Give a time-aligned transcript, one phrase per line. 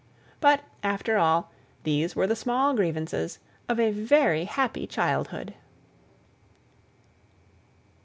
[0.39, 1.51] But, after all,
[1.83, 3.37] these were the small grievances
[3.69, 5.53] of a very happy childhood.